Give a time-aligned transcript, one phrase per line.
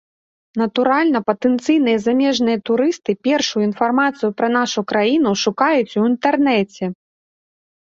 [0.61, 6.93] Натуральна, патэнцыйныя замежныя турысты першую інфармацыю пра нашу краіну шукаюць у інтэрнэце.